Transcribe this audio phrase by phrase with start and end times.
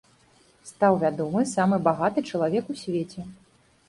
[0.69, 3.27] Стаў вядомы самы багаты чалавек у свеце.